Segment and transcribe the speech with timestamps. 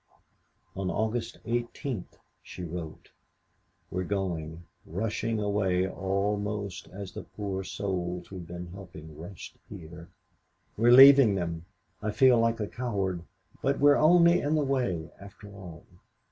[0.75, 3.11] On August 18th she wrote:
[3.91, 10.09] "We're going, rushing away almost as the poor souls we've been helping rushed here.
[10.75, 11.65] We're leaving them
[12.01, 13.21] I feel like a coward,
[13.61, 15.83] but we're only in the way, after all.